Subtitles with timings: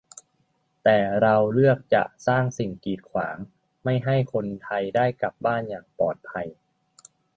[0.83, 3.37] แต่เราเลือกจะสร้างสิ่งกีดขวาง
[3.83, 6.47] ไม่ให้คนไทยได้กลับบ้านอย่างปลอดภัย